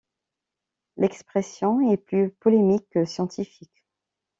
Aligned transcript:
L'expression 0.97 1.79
est 1.91 1.97
plus 1.97 2.31
polémique 2.31 2.87
que 2.89 3.05
scientifique. 3.05 3.85